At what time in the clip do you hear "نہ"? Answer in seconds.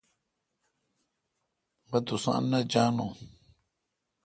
2.51-2.59